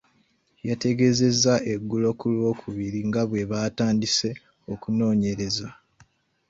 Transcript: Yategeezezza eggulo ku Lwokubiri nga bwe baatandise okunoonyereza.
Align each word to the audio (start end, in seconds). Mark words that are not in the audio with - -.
Yategeezezza 0.67 1.53
eggulo 1.73 2.09
ku 2.19 2.25
Lwokubiri 2.33 2.99
nga 3.07 3.21
bwe 3.29 3.43
baatandise 3.51 4.29
okunoonyereza. 4.73 5.67